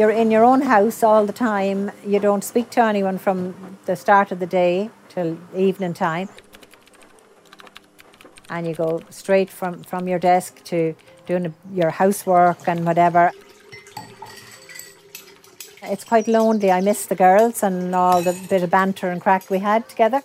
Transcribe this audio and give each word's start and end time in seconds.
You're 0.00 0.10
in 0.10 0.30
your 0.30 0.46
own 0.46 0.62
house 0.62 1.02
all 1.02 1.26
the 1.26 1.32
time. 1.34 1.92
You 2.06 2.20
don't 2.20 2.42
speak 2.42 2.70
to 2.70 2.80
anyone 2.80 3.18
from 3.18 3.76
the 3.84 3.94
start 3.94 4.32
of 4.32 4.38
the 4.38 4.46
day 4.46 4.88
till 5.10 5.36
evening 5.54 5.92
time. 5.92 6.30
And 8.48 8.66
you 8.66 8.74
go 8.74 9.02
straight 9.10 9.50
from, 9.50 9.82
from 9.82 10.08
your 10.08 10.18
desk 10.18 10.64
to 10.64 10.94
doing 11.26 11.54
your 11.74 11.90
housework 11.90 12.66
and 12.66 12.86
whatever. 12.86 13.30
It's 15.82 16.04
quite 16.04 16.26
lonely. 16.26 16.72
I 16.72 16.80
miss 16.80 17.04
the 17.04 17.14
girls 17.14 17.62
and 17.62 17.94
all 17.94 18.22
the 18.22 18.32
bit 18.48 18.62
of 18.62 18.70
banter 18.70 19.10
and 19.10 19.20
crack 19.20 19.50
we 19.50 19.58
had 19.58 19.86
together. 19.86 20.22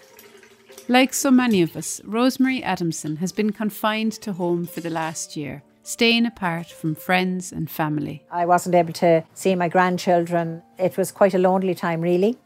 Like 0.87 1.13
so 1.13 1.29
many 1.29 1.61
of 1.61 1.75
us, 1.75 1.99
Rosemary 2.05 2.63
Adamson 2.63 3.17
has 3.17 3.33
been 3.33 3.51
confined 3.51 4.13
to 4.21 4.31
home 4.31 4.67
for 4.67 4.79
the 4.79 4.89
last 4.89 5.35
year, 5.35 5.63
staying 5.85 6.25
apart 6.25 6.65
from 6.65 6.95
friends 6.95 7.51
and 7.51 7.69
family. 7.69 8.25
I 8.31 8.45
wasn't 8.45 8.73
able 8.73 8.93
to 8.93 9.23
see 9.35 9.53
my 9.55 9.69
grandchildren. 9.69 10.63
It 10.79 10.97
was 10.97 11.11
quite 11.11 11.35
a 11.35 11.37
lonely 11.37 11.75
time, 11.75 12.01
really. 12.01 12.37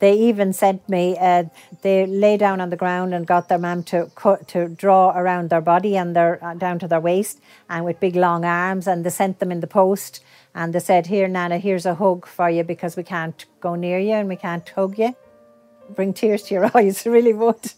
They 0.00 0.12
even 0.12 0.52
sent 0.52 0.86
me, 0.86 1.16
uh, 1.18 1.44
they 1.80 2.04
lay 2.04 2.36
down 2.36 2.60
on 2.60 2.68
the 2.68 2.76
ground 2.76 3.14
and 3.14 3.26
got 3.26 3.48
their 3.48 3.58
mum 3.58 3.84
to 3.84 4.10
cut, 4.14 4.46
to 4.48 4.68
draw 4.68 5.16
around 5.16 5.48
their 5.48 5.62
body 5.62 5.96
and 5.96 6.14
their, 6.14 6.44
uh, 6.44 6.54
down 6.54 6.78
to 6.80 6.88
their 6.88 7.00
waist 7.00 7.40
and 7.70 7.86
with 7.86 8.00
big 8.00 8.16
long 8.16 8.44
arms 8.44 8.86
and 8.86 9.02
they 9.02 9.10
sent 9.10 9.38
them 9.38 9.50
in 9.50 9.60
the 9.60 9.66
post 9.66 10.22
and 10.54 10.74
they 10.74 10.80
said, 10.80 11.06
Here, 11.06 11.26
Nana, 11.26 11.56
here's 11.56 11.86
a 11.86 11.94
hug 11.94 12.26
for 12.26 12.50
you 12.50 12.64
because 12.64 12.96
we 12.96 13.02
can't 13.02 13.46
go 13.60 13.76
near 13.76 13.98
you 13.98 14.12
and 14.12 14.28
we 14.28 14.36
can't 14.36 14.68
hug 14.68 14.98
you. 14.98 15.16
Bring 15.88 16.12
tears 16.12 16.42
to 16.44 16.54
your 16.54 16.70
eyes, 16.76 17.06
really 17.06 17.32
would. 17.32 17.72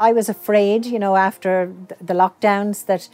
I 0.00 0.12
was 0.14 0.30
afraid, 0.30 0.86
you 0.86 0.98
know, 0.98 1.14
after 1.14 1.70
the 2.00 2.14
lockdowns 2.14 2.86
that 2.86 3.10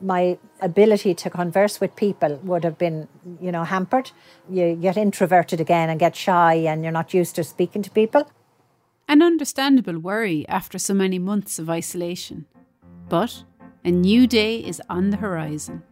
my 0.00 0.36
ability 0.60 1.14
to 1.14 1.30
converse 1.30 1.80
with 1.80 1.94
people 1.94 2.40
would 2.42 2.64
have 2.64 2.76
been, 2.76 3.06
you 3.40 3.52
know, 3.52 3.62
hampered. 3.62 4.10
You 4.50 4.74
get 4.74 4.96
introverted 4.96 5.60
again 5.60 5.90
and 5.90 6.00
get 6.00 6.16
shy 6.16 6.54
and 6.54 6.82
you're 6.82 6.90
not 6.90 7.14
used 7.14 7.36
to 7.36 7.44
speaking 7.44 7.82
to 7.82 7.90
people. 7.90 8.28
An 9.06 9.22
understandable 9.22 10.00
worry 10.00 10.44
after 10.48 10.76
so 10.76 10.92
many 10.92 11.20
months 11.20 11.60
of 11.60 11.70
isolation. 11.70 12.46
But 13.08 13.44
a 13.84 13.92
new 13.92 14.26
day 14.26 14.58
is 14.58 14.82
on 14.90 15.10
the 15.10 15.18
horizon. 15.18 15.84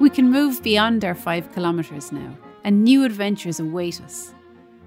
We 0.00 0.10
can 0.10 0.28
move 0.28 0.60
beyond 0.60 1.04
our 1.04 1.14
five 1.14 1.54
kilometres 1.54 2.10
now, 2.10 2.36
and 2.64 2.82
new 2.82 3.04
adventures 3.04 3.60
await 3.60 4.00
us. 4.00 4.34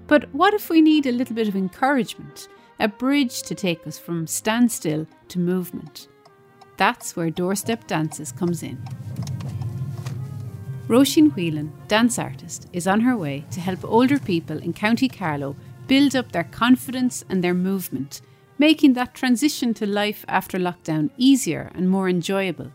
But 0.06 0.34
what 0.34 0.52
if 0.52 0.68
we 0.68 0.82
need 0.82 1.06
a 1.06 1.12
little 1.12 1.34
bit 1.34 1.48
of 1.48 1.56
encouragement, 1.56 2.48
a 2.78 2.88
bridge 2.88 3.42
to 3.42 3.54
take 3.54 3.86
us 3.86 3.98
from 3.98 4.26
standstill 4.26 5.06
to 5.28 5.38
movement? 5.38 6.08
That's 6.76 7.16
where 7.16 7.30
Doorstep 7.30 7.86
Dances 7.86 8.32
comes 8.32 8.62
in. 8.62 8.82
Roisin 10.86 11.34
Whelan, 11.34 11.72
dance 11.88 12.18
artist, 12.18 12.68
is 12.72 12.86
on 12.86 13.00
her 13.00 13.16
way 13.16 13.44
to 13.50 13.60
help 13.60 13.84
older 13.84 14.18
people 14.18 14.58
in 14.58 14.72
County 14.72 15.08
Carlow 15.08 15.56
build 15.86 16.14
up 16.16 16.32
their 16.32 16.44
confidence 16.44 17.24
and 17.28 17.42
their 17.42 17.54
movement 17.54 18.22
making 18.58 18.94
that 18.94 19.14
transition 19.14 19.72
to 19.74 19.86
life 19.86 20.24
after 20.28 20.58
lockdown 20.58 21.10
easier 21.16 21.70
and 21.74 21.88
more 21.88 22.08
enjoyable. 22.08 22.72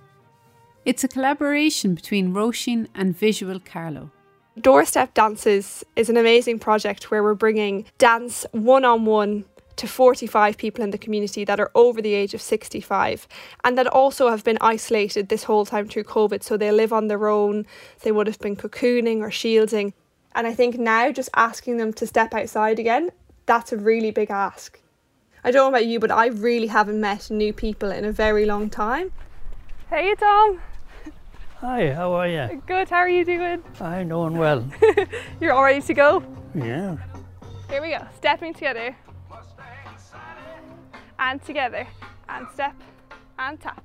It's 0.85 1.03
a 1.03 1.07
collaboration 1.07 1.93
between 1.93 2.33
Roisin 2.33 2.87
and 2.95 3.17
Visual 3.17 3.59
Carlow. 3.59 4.11
Doorstep 4.59 5.13
Dances 5.13 5.83
is 5.95 6.09
an 6.09 6.17
amazing 6.17 6.59
project 6.59 7.09
where 7.09 7.23
we're 7.23 7.33
bringing 7.33 7.85
dance 7.97 8.45
one 8.51 8.85
on 8.85 9.05
one 9.05 9.45
to 9.75 9.87
45 9.87 10.57
people 10.57 10.83
in 10.83 10.91
the 10.91 10.97
community 10.97 11.43
that 11.45 11.59
are 11.59 11.71
over 11.75 12.01
the 12.01 12.13
age 12.13 12.33
of 12.33 12.41
65 12.41 13.27
and 13.63 13.77
that 13.77 13.87
also 13.87 14.29
have 14.29 14.43
been 14.43 14.57
isolated 14.61 15.29
this 15.29 15.43
whole 15.43 15.65
time 15.65 15.87
through 15.87 16.03
COVID. 16.03 16.43
So 16.43 16.57
they 16.57 16.71
live 16.71 16.93
on 16.93 17.07
their 17.07 17.27
own, 17.27 17.65
they 18.01 18.11
would 18.11 18.27
have 18.27 18.39
been 18.39 18.55
cocooning 18.55 19.19
or 19.19 19.31
shielding. 19.31 19.93
And 20.35 20.47
I 20.47 20.53
think 20.53 20.77
now 20.77 21.11
just 21.11 21.29
asking 21.35 21.77
them 21.77 21.93
to 21.93 22.07
step 22.07 22.33
outside 22.33 22.79
again, 22.79 23.11
that's 23.45 23.71
a 23.71 23.77
really 23.77 24.11
big 24.11 24.31
ask. 24.31 24.79
I 25.43 25.51
don't 25.51 25.71
know 25.71 25.77
about 25.77 25.85
you, 25.85 25.99
but 25.99 26.11
I 26.11 26.27
really 26.27 26.67
haven't 26.67 27.01
met 27.01 27.29
new 27.29 27.51
people 27.51 27.91
in 27.91 28.05
a 28.05 28.11
very 28.11 28.45
long 28.45 28.69
time. 28.69 29.11
Hey, 29.89 30.15
Tom. 30.15 30.61
Hi, 31.59 31.93
how 31.93 32.13
are 32.13 32.27
you? 32.27 32.61
Good, 32.65 32.89
how 32.89 32.97
are 32.97 33.09
you 33.09 33.25
doing? 33.25 33.63
I'm 33.79 34.09
doing 34.09 34.37
well. 34.37 34.65
You're 35.39 35.53
all 35.53 35.63
ready 35.63 35.81
to 35.81 35.93
go? 35.93 36.23
Yeah. 36.55 36.97
Here 37.69 37.81
we 37.81 37.91
go. 37.91 38.05
Stepping 38.17 38.53
together. 38.53 38.95
And 41.25 41.41
together. 41.41 41.87
And 42.27 42.47
step. 42.53 42.75
And 43.39 43.59
tap. 43.59 43.83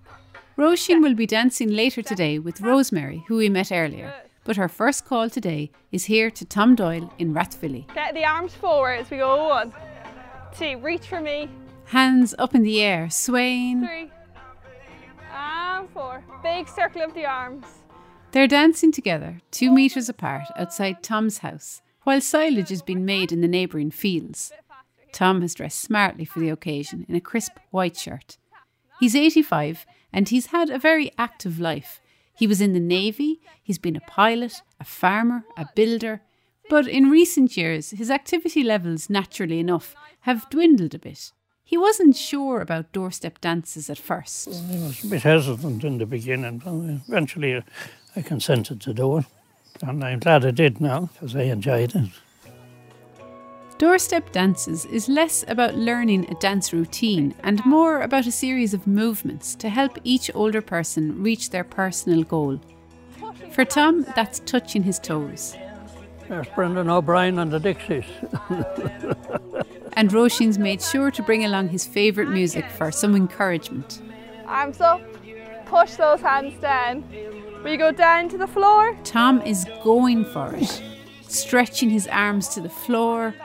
Roisin 0.56 1.02
will 1.02 1.14
be 1.14 1.26
dancing 1.26 1.70
later 1.70 2.02
today 2.02 2.38
with 2.40 2.60
Rosemary, 2.60 3.24
who 3.28 3.36
we 3.36 3.48
met 3.48 3.70
earlier. 3.70 4.12
But 4.44 4.56
her 4.56 4.68
first 4.68 5.04
call 5.04 5.30
today 5.30 5.70
is 5.92 6.06
here 6.06 6.30
to 6.30 6.44
Tom 6.44 6.74
Doyle 6.74 7.12
in 7.18 7.32
Rathvilly. 7.32 7.86
Get 7.94 8.14
the 8.14 8.24
arms 8.24 8.54
forward 8.54 9.00
as 9.00 9.10
we 9.10 9.18
go 9.18 9.48
one 9.48 9.72
two, 10.58 10.78
reach 10.78 11.06
for 11.06 11.20
me. 11.20 11.48
Hands 11.86 12.34
up 12.38 12.54
in 12.54 12.62
the 12.62 12.82
air, 12.82 13.08
swaying. 13.08 13.86
Three. 13.86 14.10
And 15.32 15.88
four. 15.90 16.24
Big 16.42 16.68
circle 16.68 17.02
of 17.02 17.14
the 17.14 17.26
arms. 17.26 17.66
They're 18.32 18.48
dancing 18.48 18.92
together, 18.92 19.40
two 19.50 19.70
metres 19.70 20.08
apart, 20.08 20.48
outside 20.56 21.02
Tom's 21.02 21.38
house, 21.38 21.80
while 22.02 22.20
silage 22.20 22.70
is 22.70 22.82
being 22.82 23.04
made 23.04 23.32
in 23.32 23.40
the 23.40 23.48
neighbouring 23.48 23.90
fields. 23.90 24.52
Tom 25.12 25.40
has 25.42 25.54
dressed 25.54 25.80
smartly 25.80 26.24
for 26.24 26.40
the 26.40 26.50
occasion 26.50 27.04
in 27.08 27.14
a 27.14 27.20
crisp 27.20 27.52
white 27.70 27.96
shirt. 27.96 28.38
He's 29.00 29.14
85 29.14 29.86
and 30.12 30.28
he's 30.28 30.46
had 30.46 30.70
a 30.70 30.78
very 30.78 31.10
active 31.18 31.60
life. 31.60 32.00
He 32.34 32.46
was 32.46 32.60
in 32.60 32.72
the 32.72 32.80
Navy, 32.80 33.40
he's 33.62 33.78
been 33.78 33.96
a 33.96 34.00
pilot, 34.00 34.62
a 34.80 34.84
farmer, 34.84 35.44
a 35.56 35.66
builder, 35.74 36.22
but 36.70 36.86
in 36.86 37.10
recent 37.10 37.56
years, 37.56 37.90
his 37.90 38.10
activity 38.10 38.62
levels, 38.62 39.08
naturally 39.08 39.58
enough, 39.58 39.94
have 40.20 40.48
dwindled 40.50 40.94
a 40.94 40.98
bit. 40.98 41.32
He 41.64 41.76
wasn't 41.76 42.16
sure 42.16 42.60
about 42.60 42.92
doorstep 42.92 43.40
dances 43.40 43.90
at 43.90 43.98
first. 43.98 44.48
I 44.48 44.86
was 44.86 45.04
a 45.04 45.08
bit 45.08 45.22
hesitant 45.22 45.84
in 45.84 45.98
the 45.98 46.06
beginning, 46.06 46.58
but 46.58 46.72
eventually 47.08 47.56
uh, 47.56 47.62
I 48.16 48.22
consented 48.22 48.80
to 48.82 48.94
do 48.94 49.18
it. 49.18 49.26
And 49.82 50.02
I'm 50.02 50.18
glad 50.18 50.44
I 50.44 50.50
did 50.50 50.80
now 50.80 51.10
because 51.12 51.36
I 51.36 51.42
enjoyed 51.42 51.94
it. 51.94 52.10
Doorstep 53.78 54.32
Dances 54.32 54.86
is 54.86 55.08
less 55.08 55.44
about 55.46 55.76
learning 55.76 56.28
a 56.28 56.34
dance 56.34 56.72
routine 56.72 57.32
and 57.44 57.64
more 57.64 58.02
about 58.02 58.26
a 58.26 58.32
series 58.32 58.74
of 58.74 58.88
movements 58.88 59.54
to 59.54 59.68
help 59.68 59.96
each 60.02 60.32
older 60.34 60.60
person 60.60 61.22
reach 61.22 61.50
their 61.50 61.62
personal 61.62 62.24
goal. 62.24 62.60
For 63.52 63.64
Tom, 63.64 64.04
that's 64.16 64.40
touching 64.40 64.82
his 64.82 64.98
toes. 64.98 65.56
There's 66.28 66.48
Brendan 66.56 66.90
O'Brien 66.90 67.38
and 67.38 67.52
the 67.52 67.60
Dixies. 67.60 68.04
and 69.92 70.10
Roisin's 70.10 70.58
made 70.58 70.82
sure 70.82 71.12
to 71.12 71.22
bring 71.22 71.44
along 71.44 71.68
his 71.68 71.86
favourite 71.86 72.30
music 72.30 72.68
for 72.70 72.90
some 72.90 73.14
encouragement. 73.14 74.02
Arms 74.46 74.80
up, 74.80 75.00
push 75.66 75.94
those 75.94 76.20
hands 76.20 76.60
down. 76.60 77.04
Will 77.62 77.70
you 77.70 77.78
go 77.78 77.92
down 77.92 78.28
to 78.30 78.38
the 78.38 78.48
floor? 78.48 78.98
Tom 79.04 79.40
is 79.42 79.64
going 79.84 80.24
for 80.24 80.52
it, 80.56 80.82
stretching 81.28 81.90
his 81.90 82.08
arms 82.08 82.48
to 82.48 82.60
the 82.60 82.68
floor. 82.68 83.36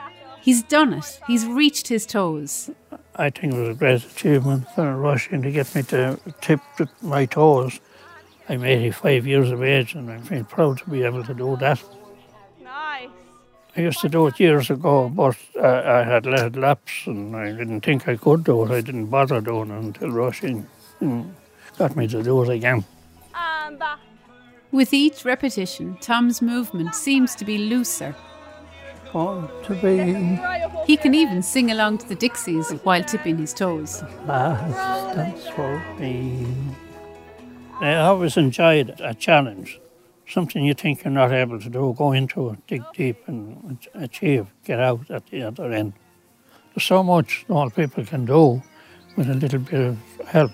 He's 0.44 0.62
done 0.62 0.92
it, 0.92 1.20
he's 1.26 1.46
reached 1.46 1.88
his 1.88 2.04
toes. 2.04 2.70
I 3.16 3.30
think 3.30 3.54
it 3.54 3.58
was 3.58 3.70
a 3.70 3.74
great 3.74 4.04
achievement 4.04 4.68
for 4.74 4.82
Roisin 4.82 5.42
to 5.42 5.50
get 5.50 5.74
me 5.74 5.82
to 5.84 6.20
tip 6.42 6.60
my 7.00 7.24
toes. 7.24 7.80
I'm 8.46 8.62
85 8.62 9.26
years 9.26 9.50
of 9.50 9.62
age 9.62 9.94
and 9.94 10.10
I 10.10 10.18
feel 10.18 10.44
proud 10.44 10.78
to 10.80 10.90
be 10.90 11.02
able 11.02 11.24
to 11.24 11.32
do 11.32 11.56
that. 11.60 11.82
I 13.76 13.80
used 13.80 14.02
to 14.02 14.08
do 14.10 14.26
it 14.26 14.38
years 14.38 14.68
ago, 14.68 15.08
but 15.08 15.36
uh, 15.56 15.82
I 15.86 16.04
had 16.04 16.26
let 16.26 16.56
lapse 16.56 17.06
and 17.06 17.34
I 17.34 17.50
didn't 17.50 17.80
think 17.80 18.06
I 18.06 18.16
could 18.16 18.44
do 18.44 18.64
it. 18.64 18.70
I 18.70 18.82
didn't 18.82 19.06
bother 19.06 19.40
doing 19.40 19.70
it 19.70 19.82
until 19.82 20.10
Roisin 20.10 20.66
got 21.78 21.96
me 21.96 22.06
to 22.08 22.22
do 22.22 22.42
it 22.42 22.50
again. 22.50 22.84
And 23.34 23.78
back. 23.78 23.98
With 24.70 24.92
each 24.92 25.24
repetition, 25.24 25.96
Tom's 26.02 26.42
movement 26.42 26.94
seems 26.94 27.34
to 27.36 27.46
be 27.46 27.56
looser. 27.56 28.14
Oh, 29.14 29.48
to 29.64 29.74
be. 29.76 30.38
He 30.86 30.96
can 30.96 31.14
even 31.14 31.42
sing 31.42 31.70
along 31.70 31.98
to 31.98 32.08
the 32.08 32.16
Dixies 32.16 32.70
while 32.82 33.02
tipping 33.04 33.38
his 33.38 33.54
toes. 33.54 34.02
Last 34.26 35.14
dance 35.14 35.46
for 35.48 35.82
me. 35.98 36.46
I 37.80 37.96
always 37.96 38.36
enjoyed 38.36 39.00
a 39.00 39.14
challenge 39.14 39.80
something 40.26 40.64
you 40.64 40.74
think 40.74 41.04
you're 41.04 41.12
not 41.12 41.32
able 41.32 41.60
to 41.60 41.68
do, 41.68 41.94
go 41.96 42.12
into 42.12 42.50
it, 42.50 42.66
dig 42.66 42.82
deep 42.94 43.28
and 43.28 43.78
achieve, 43.94 44.46
get 44.64 44.80
out 44.80 45.10
at 45.10 45.26
the 45.26 45.42
other 45.42 45.70
end. 45.72 45.92
There's 46.74 46.84
so 46.84 47.02
much 47.02 47.44
all 47.48 47.70
people 47.70 48.04
can 48.04 48.24
do 48.24 48.62
with 49.16 49.30
a 49.30 49.34
little 49.34 49.60
bit 49.60 49.80
of 49.80 49.98
help. 50.26 50.50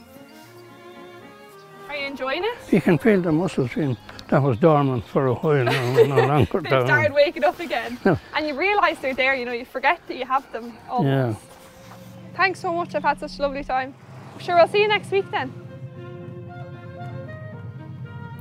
Are 1.89 1.97
you 1.97 2.07
enjoying 2.07 2.45
it? 2.45 2.57
You 2.71 2.81
can 2.81 2.99
feel 2.99 3.21
the 3.21 3.33
muscles 3.33 3.77
in 3.77 3.97
that 4.31 4.43
was 4.43 4.57
dormant 4.59 5.05
for 5.05 5.27
a 5.27 5.35
while 5.35 5.65
now, 5.65 5.95
no 6.05 6.27
longer 6.27 6.61
they 6.61 6.69
started 6.69 7.13
waking 7.13 7.45
up 7.45 7.59
again. 7.61 7.99
and 8.35 8.47
you 8.47 8.55
realise 8.59 8.99
they're 9.01 9.15
there, 9.15 9.35
you 9.35 9.45
know, 9.45 9.53
you 9.53 9.65
forget 9.65 10.01
that 10.07 10.17
you 10.17 10.25
have 10.25 10.51
them 10.53 10.77
almost. 10.89 11.41
Yeah. 11.41 12.37
Thanks 12.37 12.61
so 12.61 12.73
much, 12.73 12.95
I've 12.95 13.03
had 13.03 13.19
such 13.21 13.39
a 13.39 13.43
lovely 13.43 13.65
time. 13.65 13.95
Sure, 14.39 14.57
I'll 14.59 14.69
see 14.69 14.81
you 14.83 14.89
next 14.89 15.11
week 15.11 15.31
then. 15.31 15.53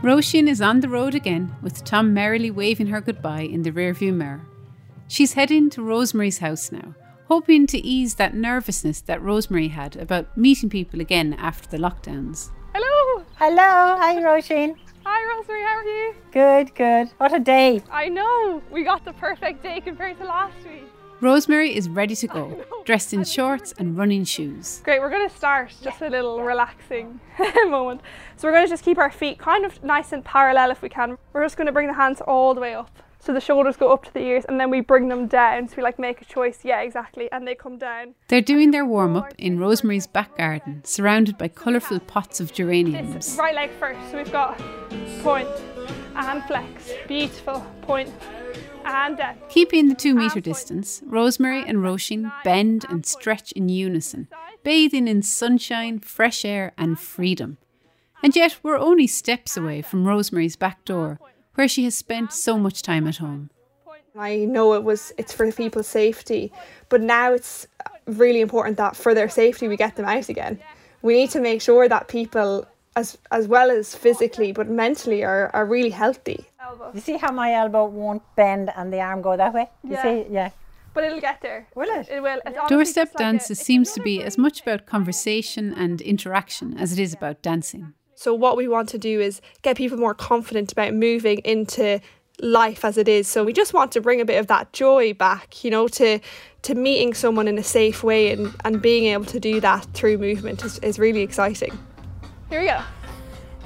Roisin 0.01 0.47
is 0.47 0.62
on 0.62 0.80
the 0.80 0.88
road 0.88 1.13
again, 1.13 1.56
with 1.62 1.83
Tom 1.83 2.13
merrily 2.13 2.50
waving 2.51 2.88
her 2.88 3.01
goodbye 3.01 3.42
in 3.42 3.63
the 3.63 3.71
rearview 3.71 4.13
mirror. 4.13 4.45
She's 5.09 5.33
heading 5.33 5.69
to 5.71 5.81
Rosemary's 5.81 6.38
house 6.38 6.71
now, 6.71 6.94
hoping 7.27 7.68
to 7.68 7.77
ease 7.80 8.15
that 8.15 8.33
nervousness 8.35 9.01
that 9.01 9.21
Rosemary 9.21 9.68
had 9.69 9.97
about 9.97 10.38
meeting 10.38 10.69
people 10.69 11.01
again 11.01 11.33
after 11.33 11.68
the 11.68 11.77
lockdowns. 11.83 12.51
Hello! 12.74 13.25
Hello, 13.35 13.97
hi 13.97 14.15
Roisin. 14.21 14.77
Hi 15.06 15.36
Rosemary, 15.36 15.62
how 15.63 15.78
are 15.78 15.84
you? 15.84 16.16
Good, 16.31 16.75
good. 16.75 17.10
What 17.18 17.34
a 17.34 17.40
day. 17.40 17.81
I 17.92 18.10
know, 18.10 18.62
we 18.69 18.84
got 18.84 19.06
the 19.06 19.13
perfect 19.13 19.63
day 19.63 19.81
compared 19.81 20.18
to 20.19 20.25
last 20.25 20.56
week. 20.66 20.84
Rosemary 21.22 21.75
is 21.75 21.90
ready 21.90 22.16
to 22.16 22.28
go, 22.28 22.63
dressed 22.86 23.13
in 23.13 23.24
shorts 23.25 23.74
and 23.78 23.98
running 23.98 24.24
shoes. 24.24 24.81
Great, 24.86 25.01
we're 25.01 25.10
going 25.10 25.28
to 25.28 25.36
start 25.36 25.74
just 25.81 26.01
a 26.01 26.10
little 26.10 26.42
relaxing 26.42 27.19
moment. 27.68 28.01
So 28.38 28.48
we're 28.48 28.54
going 28.54 28.66
to 28.66 28.69
just 28.69 28.86
keep 28.86 28.98
our 28.98 29.12
feet 29.12 29.38
kind 29.38 29.66
of 29.66 29.84
nice 29.84 30.13
and 30.13 30.24
parallel 30.24 30.72
if 30.72 30.81
we 30.81 30.88
can. 30.90 31.18
We're 31.34 31.44
just 31.44 31.57
going 31.57 31.68
to 31.68 31.74
bring 31.74 31.88
the 31.88 31.94
hands 31.94 32.22
all 32.22 32.54
the 32.54 32.62
way 32.62 32.74
up. 32.74 32.92
So 33.21 33.33
the 33.33 33.42
shoulders 33.42 33.75
go 33.75 33.92
up 33.92 34.06
to 34.06 34.13
the 34.13 34.21
ears 34.21 34.45
and 34.48 34.60
then 34.60 34.69
we 34.69 34.80
bring 34.80 35.10
them 35.10 35.27
down. 35.27 35.68
So 35.68 35.75
we 35.77 35.83
like 35.83 36.00
make 36.00 36.21
a 36.21 36.25
choice. 36.25 36.60
Yeah, 36.63 36.81
exactly. 36.81 37.30
And 37.31 37.45
they 37.45 37.54
come 37.54 37.77
down. 37.77 38.16
They're 38.30 38.42
doing 38.42 38.71
their 38.71 38.86
warm 38.86 39.18
up 39.18 39.33
in 39.38 39.60
Rosemary's 39.60 40.07
back 40.07 40.38
garden, 40.38 40.81
surrounded 40.86 41.38
by 41.38 41.50
colourful 41.50 42.00
pots 42.01 42.39
of 42.39 42.54
geraniums. 42.54 43.36
Right 43.38 43.54
leg 43.54 43.71
first. 43.80 44.00
So 44.10 44.18
we've 44.18 44.31
got 44.31 44.57
point 45.21 45.50
and 46.16 46.44
flex. 46.45 46.92
Beautiful. 47.07 47.66
Point 47.81 48.10
and 48.86 49.18
down. 49.18 49.38
Keeping 49.50 49.89
the 49.89 49.95
two 49.95 50.16
metre 50.16 50.39
distance, 50.39 51.01
Rosemary 51.06 51.63
and 51.68 51.80
Roisin 51.80 52.31
bend 52.44 52.86
and 52.89 53.06
stretch 53.06 53.51
in 53.51 53.68
unison, 53.68 54.30
bathing 54.63 55.07
in 55.10 55.24
sunshine, 55.24 56.00
fresh 56.00 56.45
air, 56.45 56.71
and 56.77 56.98
freedom. 56.98 57.57
And 58.24 58.36
yet 58.36 58.60
we're 58.63 58.77
only 58.77 59.07
steps 59.07 59.57
away 59.57 59.81
from 59.81 60.07
Rosemary's 60.07 60.56
back 60.56 60.83
door 60.86 61.19
where 61.59 61.67
she 61.67 61.83
has 61.83 61.94
spent 61.97 62.31
so 62.31 62.57
much 62.57 62.81
time 62.81 63.06
at 63.06 63.17
home. 63.17 63.50
I 64.17 64.45
know 64.56 64.73
it 64.75 64.83
was 64.85 65.11
it's 65.17 65.33
for 65.33 65.51
people's 65.51 65.88
safety, 65.88 66.53
but 66.88 67.01
now 67.01 67.33
it's 67.33 67.67
really 68.06 68.39
important 68.47 68.77
that 68.77 68.95
for 68.95 69.13
their 69.13 69.29
safety 69.29 69.67
we 69.67 69.75
get 69.75 69.97
them 69.97 70.06
out 70.06 70.29
again. 70.29 70.59
We 71.01 71.13
need 71.19 71.31
to 71.31 71.41
make 71.41 71.61
sure 71.61 71.89
that 71.89 72.07
people 72.07 72.65
as 72.95 73.17
as 73.31 73.45
well 73.56 73.69
as 73.79 73.94
physically 73.94 74.51
but 74.53 74.67
mentally 74.69 75.21
are, 75.31 75.45
are 75.57 75.65
really 75.65 75.94
healthy. 76.03 76.39
You 76.95 77.01
see 77.01 77.17
how 77.17 77.31
my 77.44 77.50
elbow 77.61 77.85
won't 77.85 78.23
bend 78.35 78.71
and 78.77 78.91
the 78.94 79.01
arm 79.09 79.21
go 79.21 79.35
that 79.44 79.53
way? 79.53 79.67
You 79.83 79.91
Yeah. 79.95 80.03
see? 80.03 80.17
Yeah. 80.38 80.50
But 80.94 81.03
it'll 81.03 81.21
get 81.29 81.41
there. 81.41 81.61
Will 81.75 81.91
it? 82.00 82.07
It 82.09 82.21
will. 82.27 82.39
It's 82.45 82.69
Doorstep 82.71 83.07
just 83.09 83.15
like 83.15 83.21
a- 83.21 83.23
dances 83.25 83.59
seems 83.59 83.91
to 83.95 84.01
be 84.01 84.15
as 84.29 84.38
much 84.38 84.61
about 84.63 84.85
conversation 84.95 85.65
and 85.83 86.01
interaction 86.13 86.67
as 86.83 86.94
it 86.94 87.00
is 87.06 87.13
about 87.13 87.41
dancing. 87.41 87.94
So 88.19 88.33
what 88.33 88.57
we 88.57 88.68
want 88.68 88.89
to 88.89 88.98
do 88.98 89.21
is 89.21 89.39
get 89.62 89.77
people 89.77 89.98
more 89.98 90.13
confident 90.13 90.74
about 90.74 90.94
moving 90.94 91.38
into 91.45 92.01
life 92.42 92.83
as 92.83 92.98
it 92.98 93.07
is. 93.07 93.30
So 93.30 93.45
we 93.45 93.54
just 93.54 93.74
want 93.74 93.94
to 93.94 94.01
bring 94.01 94.19
a 94.19 94.25
bit 94.25 94.39
of 94.39 94.48
that 94.48 94.74
joy 94.74 95.13
back, 95.13 95.63
you 95.63 95.71
know, 95.71 95.88
to 95.88 96.19
to 96.63 96.75
meeting 96.75 97.13
someone 97.13 97.48
in 97.48 97.57
a 97.57 97.63
safe 97.63 98.04
way 98.04 98.33
and, 98.33 98.54
and 98.66 98.81
being 98.81 99.06
able 99.06 99.24
to 99.24 99.39
do 99.39 99.62
that 99.62 99.86
through 99.94 100.18
movement 100.18 100.66
is, 100.66 100.80
is 100.80 101.00
really 101.00 101.21
exciting. 101.21 101.71
Here 102.50 102.60
we 102.60 102.66
go. 102.68 102.81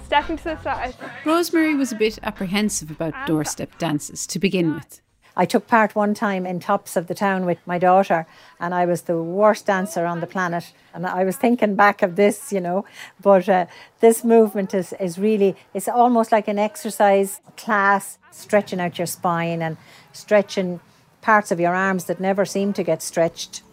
Stepping 0.05 0.37
to 0.37 0.43
the 0.43 0.61
side. 0.61 0.93
Rosemary 1.25 1.73
was 1.73 1.91
a 1.91 1.95
bit 1.95 2.19
apprehensive 2.21 2.91
about 2.91 3.15
doorstep 3.25 3.75
dances 3.79 4.27
to 4.27 4.37
begin 4.37 4.75
with. 4.75 5.01
I 5.35 5.45
took 5.45 5.67
part 5.67 5.95
one 5.95 6.13
time 6.13 6.45
in 6.45 6.59
Tops 6.59 6.95
of 6.95 7.07
the 7.07 7.15
Town 7.15 7.45
with 7.45 7.57
my 7.65 7.79
daughter, 7.79 8.27
and 8.59 8.73
I 8.73 8.85
was 8.85 9.03
the 9.03 9.21
worst 9.21 9.65
dancer 9.65 10.05
on 10.05 10.19
the 10.19 10.27
planet. 10.27 10.73
And 10.93 11.07
I 11.07 11.23
was 11.23 11.37
thinking 11.37 11.75
back 11.75 12.03
of 12.03 12.15
this, 12.15 12.53
you 12.53 12.61
know, 12.61 12.85
but 13.19 13.49
uh, 13.49 13.65
this 13.99 14.23
movement 14.23 14.73
is, 14.73 14.93
is 14.99 15.17
really, 15.17 15.55
it's 15.73 15.87
almost 15.87 16.31
like 16.31 16.47
an 16.47 16.59
exercise 16.59 17.41
class, 17.57 18.19
stretching 18.31 18.79
out 18.79 18.99
your 18.99 19.07
spine 19.07 19.61
and 19.61 19.77
stretching 20.11 20.79
parts 21.21 21.51
of 21.51 21.59
your 21.59 21.73
arms 21.73 22.05
that 22.05 22.19
never 22.19 22.45
seem 22.45 22.73
to 22.73 22.83
get 22.83 23.01
stretched. 23.01 23.63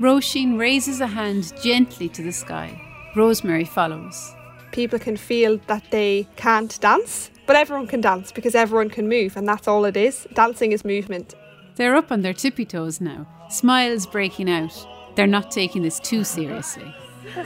Roisin 0.00 0.58
raises 0.58 1.00
a 1.00 1.06
hand 1.06 1.52
gently 1.62 2.08
to 2.08 2.22
the 2.22 2.32
sky. 2.32 2.80
Rosemary 3.14 3.66
follows. 3.66 4.34
People 4.72 4.98
can 4.98 5.16
feel 5.16 5.58
that 5.66 5.84
they 5.90 6.26
can't 6.36 6.80
dance, 6.80 7.30
but 7.46 7.56
everyone 7.56 7.86
can 7.86 8.00
dance 8.00 8.32
because 8.32 8.54
everyone 8.54 8.88
can 8.88 9.08
move, 9.08 9.36
and 9.36 9.46
that's 9.46 9.68
all 9.68 9.84
it 9.84 9.96
is. 9.96 10.26
Dancing 10.34 10.72
is 10.72 10.84
movement. 10.84 11.34
They're 11.76 11.94
up 11.94 12.10
on 12.10 12.22
their 12.22 12.32
tippy 12.32 12.64
toes 12.64 13.00
now, 13.00 13.26
smiles 13.50 14.06
breaking 14.06 14.50
out. 14.50 14.74
They're 15.14 15.26
not 15.26 15.50
taking 15.50 15.82
this 15.82 16.00
too 16.00 16.24
seriously. 16.24 16.94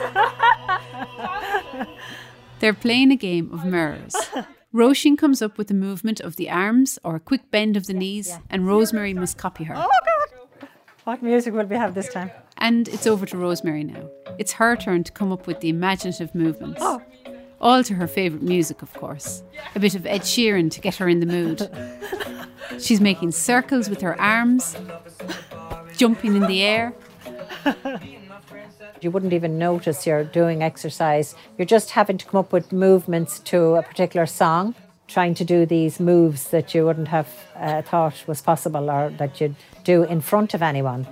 They're 2.59 2.73
playing 2.73 3.11
a 3.11 3.15
game 3.15 3.53
of 3.53 3.65
mirrors. 3.65 4.15
Roisin 4.73 5.17
comes 5.17 5.41
up 5.41 5.57
with 5.57 5.69
a 5.69 5.73
movement 5.73 6.19
of 6.19 6.37
the 6.37 6.49
arms 6.49 6.97
or 7.03 7.15
a 7.15 7.19
quick 7.19 7.51
bend 7.51 7.77
of 7.77 7.87
the 7.87 7.93
knees, 7.93 8.37
and 8.49 8.65
Rosemary 8.65 9.13
must 9.13 9.37
copy 9.37 9.65
her. 9.65 9.75
Oh, 9.77 9.89
God! 10.05 10.69
What 11.03 11.21
music 11.23 11.53
will 11.53 11.65
we 11.65 11.75
have 11.75 11.93
this 11.93 12.09
time? 12.09 12.31
And 12.57 12.87
it's 12.87 13.07
over 13.07 13.25
to 13.27 13.37
Rosemary 13.37 13.83
now. 13.83 14.09
It's 14.37 14.53
her 14.53 14.75
turn 14.75 15.03
to 15.03 15.11
come 15.11 15.31
up 15.31 15.47
with 15.47 15.61
the 15.61 15.69
imaginative 15.69 16.33
movements. 16.33 16.79
Oh. 16.81 17.01
All 17.59 17.83
to 17.83 17.95
her 17.95 18.07
favourite 18.07 18.43
music, 18.43 18.81
of 18.81 18.93
course. 18.93 19.43
A 19.75 19.79
bit 19.79 19.95
of 19.95 20.05
Ed 20.05 20.21
Sheeran 20.21 20.69
to 20.71 20.81
get 20.81 20.95
her 20.95 21.09
in 21.09 21.19
the 21.19 21.25
mood. 21.25 21.69
She's 22.79 23.01
making 23.01 23.31
circles 23.31 23.89
with 23.89 24.01
her 24.01 24.19
arms, 24.21 24.75
jumping 25.95 26.35
in 26.35 26.43
the 26.43 26.61
air. 26.61 26.93
You 29.01 29.11
wouldn't 29.11 29.33
even 29.33 29.57
notice 29.57 30.05
you're 30.05 30.23
doing 30.23 30.61
exercise. 30.61 31.35
You're 31.57 31.65
just 31.65 31.91
having 31.91 32.17
to 32.17 32.25
come 32.25 32.39
up 32.39 32.51
with 32.51 32.71
movements 32.71 33.39
to 33.39 33.75
a 33.75 33.83
particular 33.83 34.25
song, 34.25 34.75
trying 35.07 35.33
to 35.35 35.45
do 35.45 35.65
these 35.65 35.99
moves 35.99 36.49
that 36.49 36.75
you 36.75 36.85
wouldn't 36.85 37.07
have 37.07 37.27
uh, 37.55 37.81
thought 37.81 38.23
was 38.27 38.41
possible 38.41 38.89
or 38.89 39.09
that 39.17 39.39
you'd 39.41 39.55
do 39.83 40.03
in 40.03 40.21
front 40.21 40.53
of 40.53 40.61
anyone. 40.61 41.07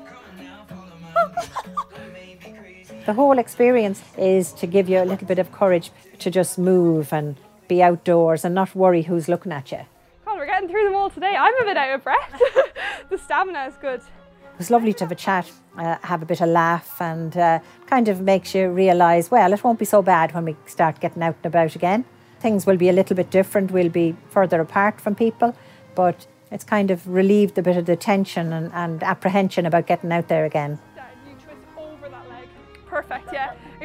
The 3.06 3.14
whole 3.14 3.38
experience 3.38 4.04
is 4.18 4.52
to 4.54 4.68
give 4.68 4.90
you 4.90 5.02
a 5.02 5.06
little 5.06 5.28
bit 5.28 5.40
of 5.40 5.52
courage 5.52 5.92
to 6.20 6.32
just 6.32 6.58
move 6.58 7.14
and 7.14 7.38
be 7.68 7.82
outdoors 7.82 8.44
and 8.44 8.54
not 8.54 8.76
worry 8.76 9.04
who's 9.04 9.28
looking 9.28 9.52
at 9.52 9.72
you. 9.72 9.82
God, 10.26 10.38
we're 10.38 10.46
getting 10.48 10.68
through 10.68 10.86
them 10.86 10.96
all 10.96 11.10
today. 11.10 11.36
I'm 11.38 11.54
a 11.62 11.66
bit 11.66 11.78
out 11.78 11.96
of 11.96 12.04
breath. 12.04 12.42
the 13.10 13.18
stamina 13.18 13.66
is 13.66 13.76
good. 13.78 14.02
It 14.02 14.60
was 14.60 14.72
lovely 14.72 14.94
to 14.94 15.04
have 15.04 15.12
a 15.12 15.16
chat, 15.16 15.52
uh, 15.78 15.98
have 16.02 16.22
a 16.22 16.26
bit 16.26 16.42
of 16.42 16.50
laugh, 16.50 17.02
and 17.02 17.36
uh, 17.36 17.60
kind 17.88 18.08
of 18.08 18.22
makes 18.22 18.56
you 18.56 18.70
realise, 18.70 19.30
well, 19.30 19.52
it 19.52 19.64
won't 19.64 19.80
be 19.80 19.86
so 19.86 20.02
bad 20.02 20.34
when 20.34 20.46
we 20.46 20.56
start 20.66 21.00
getting 21.00 21.22
out 21.22 21.36
and 21.44 21.46
about 21.46 21.76
again. 21.76 22.06
Things 22.40 22.66
will 22.66 22.78
be 22.78 22.90
a 22.90 22.94
little 22.94 23.16
bit 23.16 23.30
different. 23.30 23.72
We'll 23.72 23.90
be 23.90 24.16
further 24.30 24.62
apart 24.62 25.02
from 25.02 25.14
people, 25.14 25.56
but 25.94 26.26
it's 26.52 26.64
kind 26.64 26.90
of 26.90 27.08
relieved 27.08 27.58
a 27.58 27.62
bit 27.62 27.76
of 27.76 27.86
the 27.86 27.96
tension 27.96 28.54
and, 28.54 28.72
and 28.74 29.04
apprehension 29.04 29.66
about 29.66 29.88
getting 29.88 30.12
out 30.12 30.30
there 30.30 30.46
again. 30.46 30.80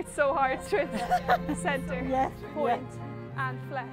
It's 0.01 0.15
so 0.15 0.33
hard. 0.33 0.63
to 0.69 0.87
Twist, 0.87 1.63
center, 1.63 2.03
Yes, 2.09 2.33
point, 2.55 2.89
and 3.37 3.59
flex. 3.69 3.87